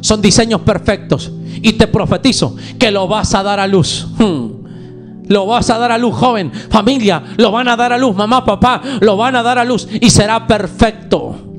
[0.00, 1.30] son diseños perfectos.
[1.62, 4.08] Y te profetizo que lo vas a dar a luz.
[4.18, 4.60] Hmm.
[5.28, 8.44] Lo vas a dar a luz, joven, familia, lo van a dar a luz, mamá,
[8.44, 11.49] papá, lo van a dar a luz y será perfecto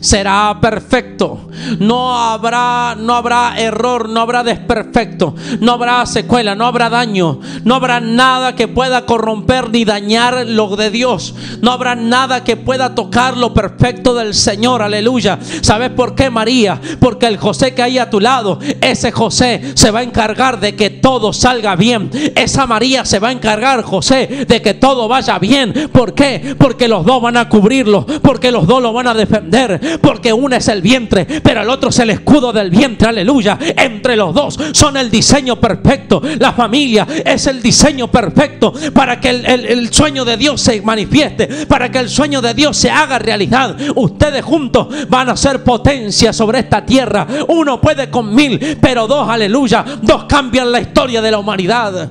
[0.00, 1.48] será perfecto.
[1.78, 7.74] No habrá, no habrá error, no habrá desperfecto, no habrá secuela, no habrá daño, no
[7.74, 11.34] habrá nada que pueda corromper ni dañar lo de Dios.
[11.60, 14.82] No habrá nada que pueda tocar lo perfecto del Señor.
[14.82, 15.38] Aleluya.
[15.62, 16.80] ¿Sabes por qué, María?
[17.00, 20.76] Porque el José que hay a tu lado, ese José se va a encargar de
[20.76, 22.10] que todo salga bien.
[22.34, 25.90] Esa María se va a encargar, José, de que todo vaya bien.
[25.92, 26.54] ¿Por qué?
[26.58, 29.67] Porque los dos van a cubrirlo, porque los dos lo van a defender,
[30.00, 33.58] porque uno es el vientre, pero el otro es el escudo del vientre, aleluya.
[33.76, 36.22] Entre los dos son el diseño perfecto.
[36.38, 41.90] La familia es el diseño perfecto para que el, sueño de Dios se manifieste, para
[41.90, 43.76] que el sueño de Dios se haga realidad.
[43.94, 47.26] Ustedes juntos van a ser potencia sobre esta tierra.
[47.48, 52.10] Uno puede con mil, pero dos, aleluya, dos cambian la historia de la humanidad.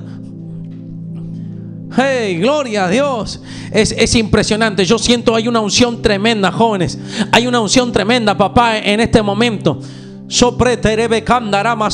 [1.96, 3.40] Hey, gloria a Dios.
[3.70, 4.84] Es, impresionante.
[4.84, 6.98] Yo siento hay una unción tremenda, jóvenes.
[7.32, 9.80] Hay una unción tremenda, papá, en este momento.
[10.28, 11.24] Sopre terebe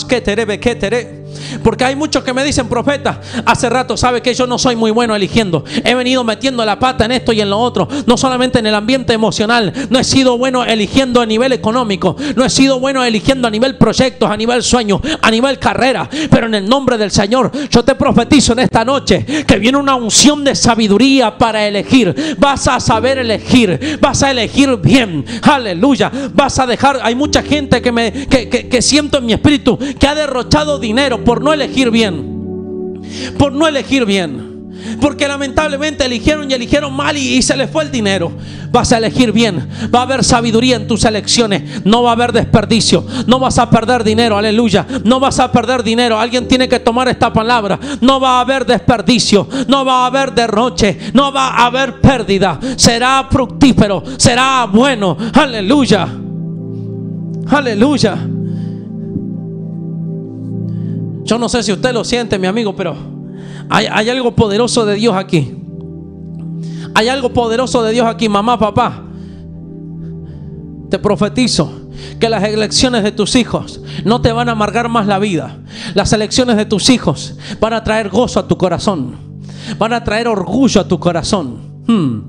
[0.04, 1.23] que terebe que tere.
[1.62, 4.90] Porque hay muchos que me dicen, profeta, hace rato sabe que yo no soy muy
[4.90, 5.64] bueno eligiendo.
[5.84, 7.88] He venido metiendo la pata en esto y en lo otro.
[8.06, 9.72] No solamente en el ambiente emocional.
[9.90, 12.16] No he sido bueno eligiendo a nivel económico.
[12.36, 16.08] No he sido bueno eligiendo a nivel proyectos, a nivel sueños, a nivel carrera.
[16.30, 19.94] Pero en el nombre del Señor, yo te profetizo en esta noche que viene una
[19.94, 22.36] unción de sabiduría para elegir.
[22.38, 23.98] Vas a saber elegir.
[24.00, 25.24] Vas a elegir bien.
[25.42, 26.10] Aleluya.
[26.32, 27.00] Vas a dejar.
[27.02, 31.23] Hay mucha gente que me que, que siento en mi espíritu que ha derrochado dinero
[31.24, 32.32] por no elegir bien.
[33.38, 34.54] por no elegir bien.
[35.00, 38.32] Porque lamentablemente eligieron y eligieron mal y, se les fue el dinero.
[38.70, 39.68] Vas a elegir bien.
[39.94, 41.84] Va a haber sabiduría en tus elecciones.
[41.84, 43.04] No va a haber desperdicio.
[43.26, 44.36] No vas a perder dinero.
[44.36, 44.86] Aleluya.
[45.04, 46.18] No vas a perder dinero.
[46.18, 47.78] Alguien tiene que tomar esta palabra.
[48.00, 49.48] No va a haber desperdicio.
[49.68, 50.98] No va a haber derroche.
[51.12, 52.58] No va a haber pérdida.
[52.76, 54.02] Será fructífero.
[54.18, 55.16] Será bueno.
[55.32, 56.08] Aleluya.
[57.48, 58.18] Aleluya.
[61.24, 62.94] Yo no sé si usted lo siente, mi amigo, pero
[63.68, 65.56] hay, algo poderoso de Dios aquí.
[66.94, 69.02] Hay algo poderoso de Dios aquí, mamá, papá.
[70.90, 71.88] Te profetizo
[72.20, 75.58] que las elecciones de tus hijos no te van a amargar más la vida.
[75.94, 79.16] Las elecciones de tus hijos van a traer gozo a tu corazón.
[79.78, 81.82] Van a traer orgullo a tu corazón.
[81.86, 82.26] Hmm.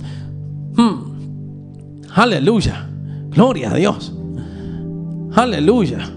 [0.78, 2.06] Hmm.
[2.16, 2.90] Aleluya.
[3.30, 4.14] Gloria a Dios.
[5.36, 6.12] Aleluya.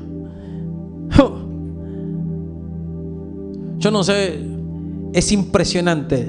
[3.78, 4.40] Yo no sé
[5.12, 6.28] es impresionante.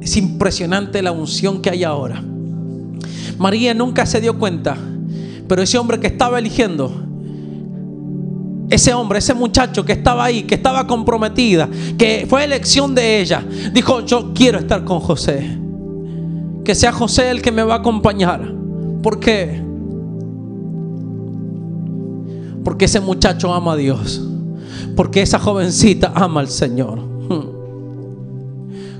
[0.00, 2.22] Es impresionante la unción que hay ahora.
[3.38, 4.76] María nunca se dio cuenta,
[5.48, 6.92] pero ese hombre que estaba eligiendo,
[8.70, 11.68] ese hombre, ese muchacho que estaba ahí, que estaba comprometida,
[11.98, 15.58] que fue elección de ella, dijo, yo quiero estar con José.
[16.64, 18.52] Que sea José el que me va a acompañar.
[19.02, 19.62] ¿Por qué?
[22.64, 24.35] Porque ese muchacho ama a Dios.
[24.94, 26.98] Porque esa jovencita ama al Señor.
[26.98, 27.56] Hmm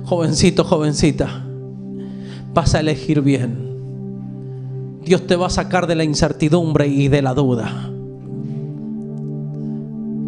[0.07, 1.45] jovencito, jovencita,
[2.55, 3.67] vas a elegir bien.
[5.05, 7.91] Dios te va a sacar de la incertidumbre y de la duda.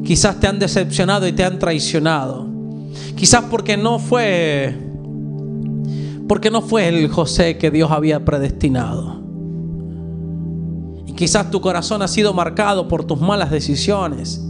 [0.04, 2.46] Quizás te han decepcionado y te han traicionado.
[3.14, 4.76] Quizás porque no fue
[6.28, 9.20] porque no fue el José que Dios había predestinado.
[11.06, 14.47] Y quizás tu corazón ha sido marcado por tus malas decisiones.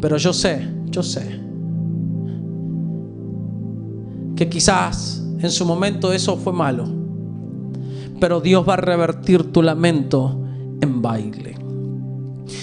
[0.00, 1.40] Pero yo sé, yo sé
[4.40, 6.88] que quizás en su momento eso fue malo,
[8.18, 10.42] pero Dios va a revertir tu lamento
[10.80, 11.56] en baile.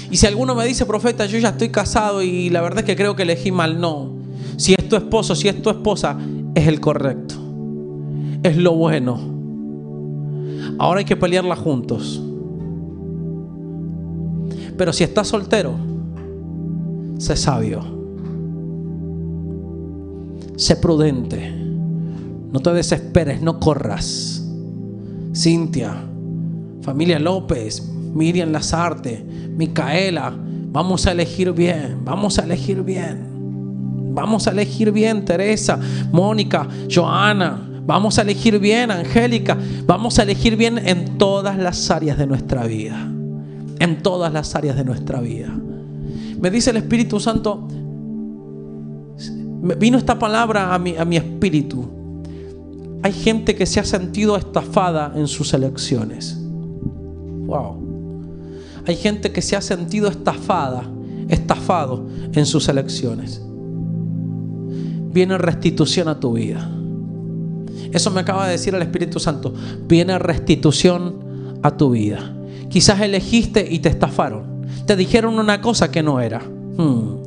[0.09, 2.95] Y si alguno me dice, profeta, yo ya estoy casado y la verdad es que
[2.95, 4.11] creo que elegí mal, no.
[4.55, 6.17] Si es tu esposo, si es tu esposa,
[6.55, 7.35] es el correcto.
[8.41, 9.19] Es lo bueno.
[10.79, 12.19] Ahora hay que pelearla juntos.
[14.77, 15.75] Pero si estás soltero,
[17.17, 17.81] sé sabio.
[20.55, 21.53] Sé prudente.
[22.51, 24.43] No te desesperes, no corras.
[25.35, 25.95] Cintia,
[26.81, 27.83] familia López,
[28.15, 29.23] Miriam Lazarte,
[29.55, 30.33] Micaela,
[30.71, 33.35] vamos a elegir bien, vamos a elegir bien.
[34.13, 35.79] Vamos a elegir bien, Teresa,
[36.11, 42.17] Mónica, Joana, vamos a elegir bien, Angélica, vamos a elegir bien en todas las áreas
[42.17, 42.97] de nuestra vida.
[43.79, 45.53] En todas las áreas de nuestra vida.
[46.39, 47.67] Me dice el Espíritu Santo,
[49.79, 51.97] vino esta palabra a mi, a mi espíritu
[53.03, 56.37] hay gente que se ha sentido estafada en sus elecciones.
[57.45, 57.85] Wow.
[58.85, 60.83] Hay gente que se ha sentido estafada,
[61.29, 63.41] estafado en sus elecciones.
[65.11, 66.69] Viene restitución a tu vida.
[67.91, 69.53] Eso me acaba de decir el Espíritu Santo.
[69.87, 72.35] Viene restitución a tu vida.
[72.69, 74.56] Quizás elegiste y te estafaron.
[74.85, 76.39] Te dijeron una cosa que no era.
[76.39, 77.17] Hmm.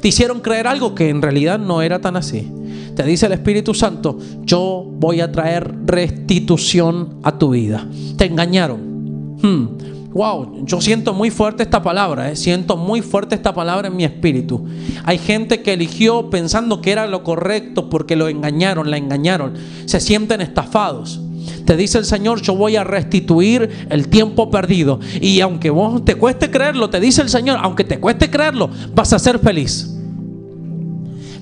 [0.00, 2.50] Te hicieron creer algo que en realidad no era tan así.
[2.94, 7.88] Te dice el Espíritu Santo, yo voy a traer restitución a tu vida.
[8.16, 9.38] Te engañaron.
[9.42, 9.68] Hmm.
[10.14, 12.36] Wow, yo siento muy fuerte esta palabra, eh.
[12.36, 14.64] siento muy fuerte esta palabra en mi espíritu.
[15.02, 19.54] Hay gente que eligió pensando que era lo correcto porque lo engañaron, la engañaron.
[19.86, 21.20] Se sienten estafados.
[21.64, 25.00] Te dice el Señor, yo voy a restituir el tiempo perdido.
[25.20, 29.12] Y aunque vos te cueste creerlo, te dice el Señor, aunque te cueste creerlo, vas
[29.12, 29.94] a ser feliz.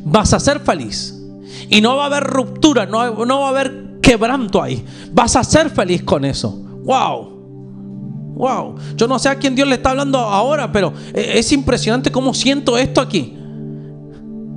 [0.05, 1.19] Vas a ser feliz.
[1.69, 4.85] Y no va a haber ruptura, no, no va a haber quebranto ahí.
[5.12, 6.51] Vas a ser feliz con eso.
[6.85, 7.33] Wow.
[8.35, 8.77] Wow.
[8.97, 12.35] Yo no sé a quién Dios le está hablando ahora, pero e, es impresionante cómo
[12.35, 13.38] siento esto aquí.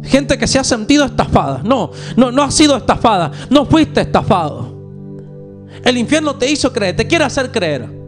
[0.03, 1.61] Gente que se ha sentido estafada.
[1.63, 3.31] No, no, no ha sido estafada.
[3.49, 4.74] No fuiste estafado.
[5.83, 8.05] El infierno te hizo creer, te quiere hacer creer.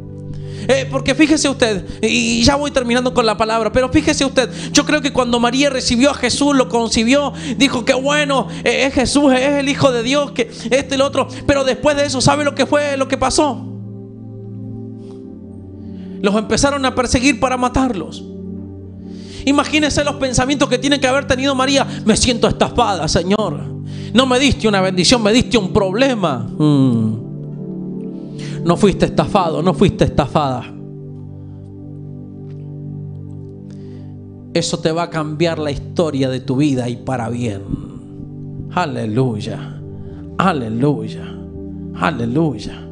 [0.67, 4.85] Eh, porque fíjese usted, y ya voy terminando con la palabra, pero fíjese usted, yo
[4.85, 9.31] creo que cuando María recibió a Jesús, lo concibió, dijo que bueno, eh, es Jesús,
[9.33, 12.43] es el Hijo de Dios, que este y el otro, pero después de eso, ¿sabe
[12.43, 13.65] lo que fue, lo que pasó?
[16.21, 18.23] Los empezaron a perseguir para matarlos.
[19.45, 21.87] Imagínense los pensamientos que tiene que haber tenido María.
[22.03, 23.63] Me siento estafada, Señor.
[24.13, 26.39] No me diste una bendición, me diste un problema.
[26.39, 27.26] Mm.
[28.67, 30.77] No fuiste estafado, no fuiste estafada.
[34.57, 37.61] eso te va a cambiar la historia de tu vida y para bien.
[38.71, 39.79] Aleluya,
[40.37, 41.23] aleluya,
[41.95, 42.83] aleluya.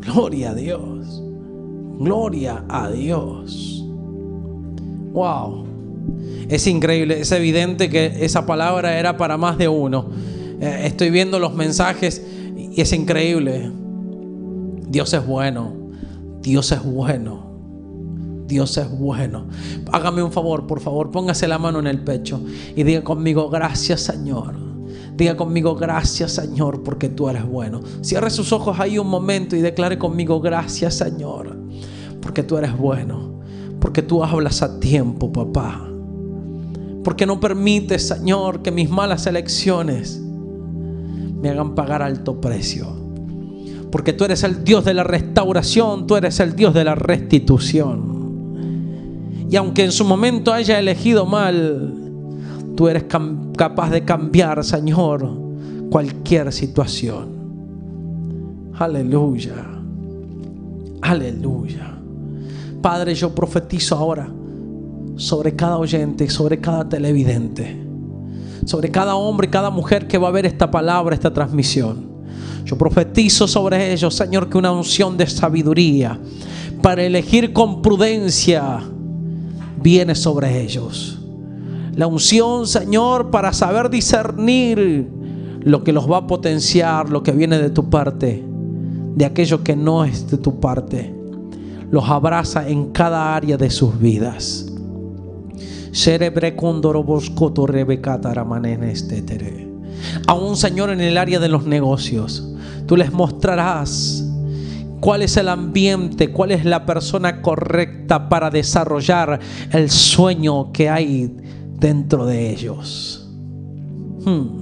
[0.00, 1.22] Gloria a Dios,
[1.98, 3.84] gloria a Dios.
[5.12, 5.64] Wow,
[6.48, 10.06] es increíble, es evidente que esa palabra era para más de uno.
[10.60, 12.24] Eh, estoy viendo los mensajes
[12.56, 13.79] y es increíble.
[14.90, 15.72] Dios es bueno,
[16.42, 17.48] Dios es bueno.
[18.48, 19.46] Dios es bueno.
[19.92, 22.40] Hágame un favor, por favor, póngase la mano en el pecho
[22.74, 24.56] y diga conmigo, gracias Señor.
[25.16, 27.80] Diga conmigo, gracias Señor, porque tú eres bueno.
[28.00, 31.56] Cierre sus ojos ahí un momento y declare conmigo, gracias Señor,
[32.20, 33.38] porque tú eres bueno.
[33.80, 35.88] Porque tú hablas a tiempo, papá.
[37.04, 42.99] Porque no permites, Señor, que mis malas elecciones me hagan pagar alto precio.
[43.90, 48.20] Porque tú eres el Dios de la restauración, tú eres el Dios de la restitución.
[49.50, 51.92] Y aunque en su momento haya elegido mal,
[52.76, 53.04] tú eres
[53.56, 55.28] capaz de cambiar, Señor,
[55.90, 57.28] cualquier situación.
[58.78, 59.66] Aleluya.
[61.02, 61.98] Aleluya.
[62.80, 64.30] Padre, yo profetizo ahora
[65.16, 67.76] sobre cada oyente, sobre cada televidente,
[68.64, 72.09] sobre cada hombre y cada mujer que va a ver esta palabra, esta transmisión.
[72.64, 76.18] Yo profetizo sobre ellos, Señor, que una unción de sabiduría
[76.82, 78.80] para elegir con prudencia
[79.82, 81.18] viene sobre ellos.
[81.94, 85.08] La unción, Señor, para saber discernir
[85.60, 88.42] lo que los va a potenciar, lo que viene de tu parte,
[89.16, 91.14] de aquello que no es de tu parte.
[91.90, 94.66] Los abraza en cada área de sus vidas.
[100.26, 102.46] Aún, Señor, en el área de los negocios,
[102.86, 104.24] tú les mostrarás
[105.00, 109.40] cuál es el ambiente, cuál es la persona correcta para desarrollar
[109.72, 111.34] el sueño que hay
[111.78, 113.28] dentro de ellos.
[114.24, 114.60] Hmm.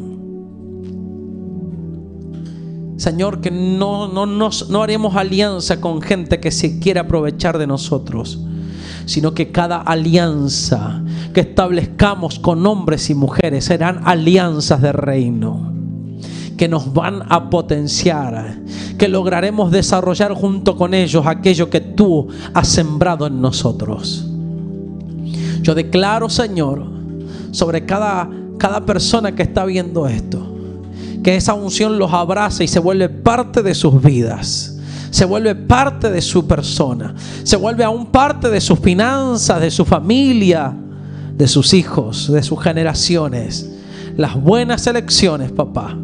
[2.97, 8.41] Señor, que no, no, no haremos alianza con gente que se quiere aprovechar de nosotros,
[9.09, 11.03] sino que cada alianza
[11.33, 15.73] que establezcamos con hombres y mujeres serán alianzas de reino
[16.59, 18.59] que nos van a potenciar,
[18.99, 24.29] que lograremos desarrollar junto con ellos aquello que tú has sembrado en nosotros.
[25.63, 26.85] Yo declaro, Señor,
[27.51, 28.29] sobre cada,
[28.59, 30.55] cada persona que está viendo esto,
[31.23, 34.78] que esa unción los abraza y se vuelve parte de sus vidas
[35.11, 39.85] se vuelve parte de su persona, se vuelve aún parte de sus finanzas, de su
[39.85, 40.75] familia,
[41.37, 43.71] de sus hijos, de sus generaciones.
[44.17, 45.97] Las buenas elecciones, papá,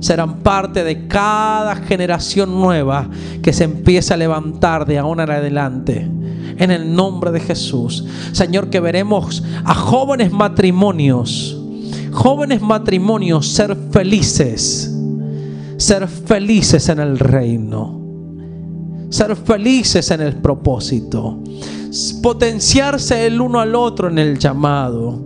[0.00, 3.08] serán parte de cada generación nueva
[3.42, 6.10] que se empieza a levantar de ahora en adelante.
[6.58, 8.04] En el nombre de Jesús.
[8.32, 11.60] Señor, que veremos a jóvenes matrimonios,
[12.12, 14.90] jóvenes matrimonios ser felices,
[15.76, 18.05] ser felices en el reino,
[19.08, 21.38] ser felices en el propósito,
[22.22, 25.24] potenciarse el uno al otro en el llamado.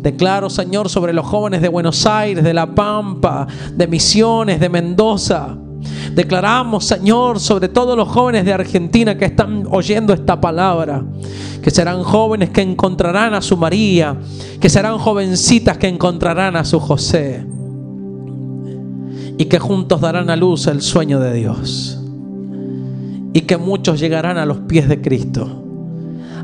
[0.00, 5.56] Declaro, Señor, sobre los jóvenes de Buenos Aires, de La Pampa, de Misiones, de Mendoza.
[6.14, 11.02] Declaramos, Señor, sobre todos los jóvenes de Argentina que están oyendo esta palabra,
[11.62, 14.16] que serán jóvenes que encontrarán a su María,
[14.60, 17.44] que serán jovencitas que encontrarán a su José,
[19.36, 21.93] y que juntos darán a luz el sueño de Dios,
[23.34, 25.62] y que muchos llegarán a los pies de Cristo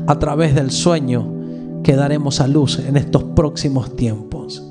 [0.05, 1.25] a través del sueño
[1.83, 4.61] que daremos a luz en estos próximos tiempos.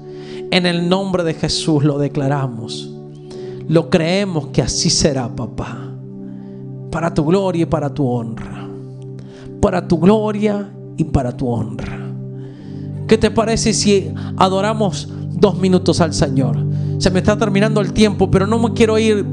[0.53, 2.95] En el nombre de Jesús lo declaramos.
[3.67, 5.93] Lo creemos que así será, papá.
[6.91, 8.69] Para tu gloria y para tu honra.
[9.61, 11.99] Para tu gloria y para tu honra.
[13.09, 16.59] ¿Qué te parece si adoramos dos minutos al Señor?
[16.99, 19.25] Se me está terminando el tiempo, pero no me quiero ir.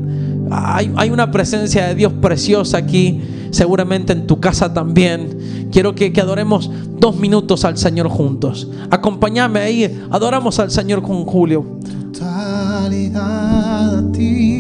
[0.52, 3.22] Hay, una presencia de Dios preciosa aquí
[3.52, 5.70] seguramente en tu casa también.
[5.72, 6.70] Quiero que, adoremos
[7.00, 8.70] dos minutos al Señor juntos.
[8.90, 11.66] Acompáñame ahí, adoramos al Señor con Julio.
[12.14, 14.57] Totalidad a ti.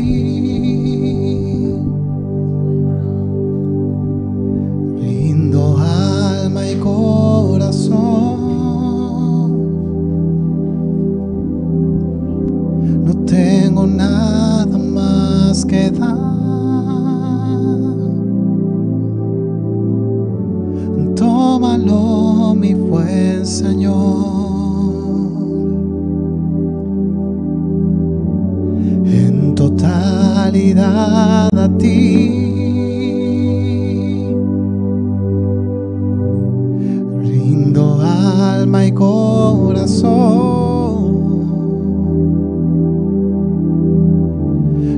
[37.77, 40.07] Alma y corazón.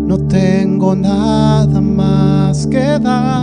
[0.07, 3.39] No tengo nada más que dar.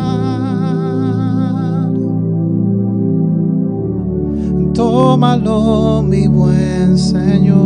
[4.72, 7.56] Tómalo, mi buen Señor.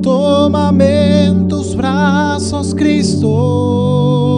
[0.00, 4.31] Tómame en tus brazos, Cristo.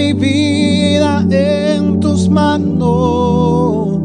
[0.00, 3.98] Mi vida en tus manos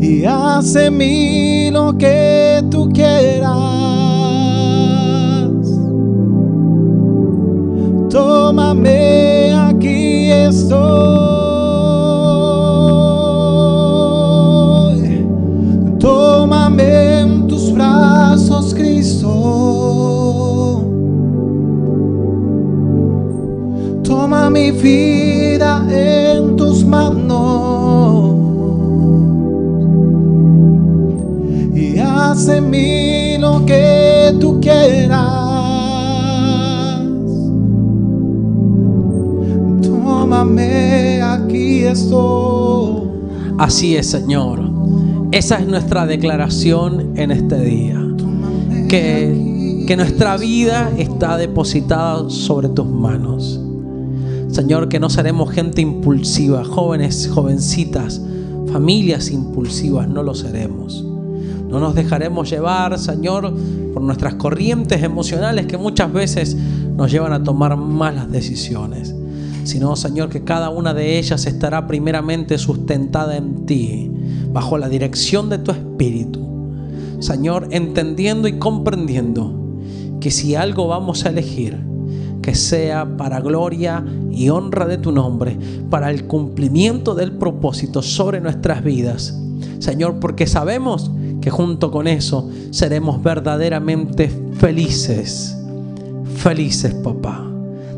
[0.00, 3.71] y hace mí lo que tú quieras.
[43.58, 44.60] Así es, Señor.
[45.30, 48.00] Esa es nuestra declaración en este día.
[48.88, 53.60] Que, que nuestra vida está depositada sobre tus manos.
[54.48, 58.20] Señor, que no seremos gente impulsiva, jóvenes, jovencitas,
[58.70, 61.04] familias impulsivas, no lo seremos.
[61.68, 63.54] No nos dejaremos llevar, Señor,
[63.94, 66.54] por nuestras corrientes emocionales que muchas veces
[66.96, 69.14] nos llevan a tomar malas decisiones.
[69.64, 74.10] Sino, Señor, que cada una de ellas estará primeramente sustentada en ti,
[74.52, 76.40] bajo la dirección de tu Espíritu.
[77.20, 79.54] Señor, entendiendo y comprendiendo
[80.20, 81.78] que si algo vamos a elegir,
[82.42, 85.56] que sea para gloria y honra de tu nombre,
[85.88, 89.38] para el cumplimiento del propósito sobre nuestras vidas.
[89.78, 91.10] Señor, porque sabemos
[91.40, 95.56] que junto con eso seremos verdaderamente felices.
[96.36, 97.51] Felices, papá.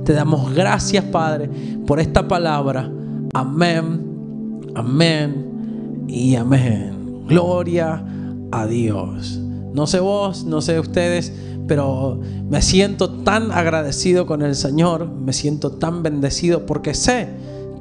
[0.05, 1.49] Te damos gracias, Padre,
[1.87, 2.91] por esta palabra.
[3.33, 7.25] Amén, amén y amén.
[7.27, 8.05] Gloria
[8.53, 9.41] a Dios.
[9.73, 11.33] No sé vos, no sé ustedes,
[11.67, 17.29] pero me siento tan agradecido con el Señor, me siento tan bendecido porque sé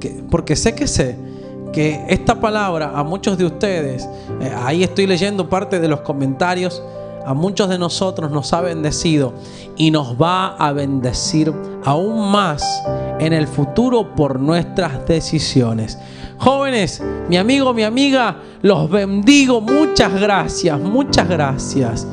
[0.00, 1.16] que, porque sé que sé
[1.72, 4.08] que esta palabra a muchos de ustedes,
[4.40, 6.82] eh, ahí estoy leyendo parte de los comentarios,
[7.26, 9.34] a muchos de nosotros nos ha bendecido
[9.76, 11.52] y nos va a bendecir
[11.84, 12.62] aún más
[13.18, 15.98] en el futuro por nuestras decisiones.
[16.38, 19.60] Jóvenes, mi amigo, mi amiga, los bendigo.
[19.60, 22.06] Muchas gracias, muchas gracias.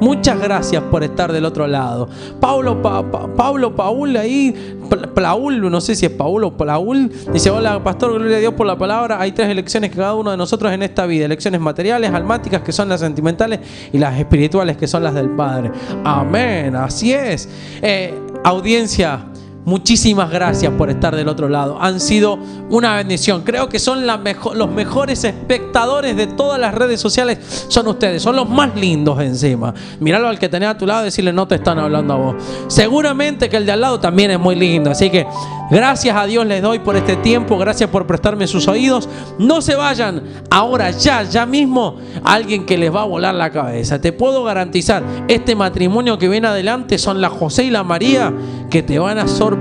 [0.00, 2.08] Muchas gracias por estar del otro lado.
[2.40, 4.54] Pablo, Pa- Pa- Pablo Paul ahí,
[4.90, 8.54] Pla- Plaul, no sé si es Paul o Plaul, dice, hola pastor, gloria a Dios
[8.54, 9.20] por la palabra.
[9.20, 11.24] Hay tres elecciones que cada uno de nosotros en esta vida.
[11.24, 13.60] Elecciones materiales, almáticas, que son las sentimentales,
[13.92, 15.70] y las espirituales, que son las del Padre.
[16.04, 17.48] Amén, así es.
[17.80, 19.20] Eh, audiencia,
[19.66, 21.76] Muchísimas gracias por estar del otro lado.
[21.80, 22.38] Han sido
[22.70, 23.42] una bendición.
[23.42, 27.66] Creo que son los mejores espectadores de todas las redes sociales.
[27.66, 28.22] Son ustedes.
[28.22, 29.74] Son los más lindos encima.
[29.98, 32.36] Míralo al que tenés a tu lado y decirle no te están hablando a vos.
[32.68, 34.92] Seguramente que el de al lado también es muy lindo.
[34.92, 35.26] Así que
[35.68, 37.58] gracias a Dios les doy por este tiempo.
[37.58, 39.08] Gracias por prestarme sus oídos.
[39.40, 40.22] No se vayan.
[40.48, 44.00] Ahora ya, ya mismo, alguien que les va a volar la cabeza.
[44.00, 48.32] Te puedo garantizar, este matrimonio que viene adelante son la José y la María
[48.70, 49.55] que te van a sorprender,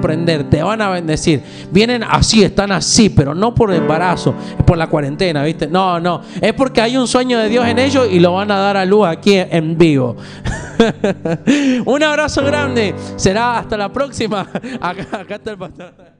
[0.50, 1.42] te van a bendecir.
[1.72, 5.68] Vienen así, están así, pero no por embarazo, es por la cuarentena, ¿viste?
[5.68, 8.58] No, no, es porque hay un sueño de Dios en ellos y lo van a
[8.58, 10.16] dar a luz aquí en vivo.
[11.86, 14.42] un abrazo grande, será hasta la próxima.
[14.82, 16.15] Acá, acá está el pastor.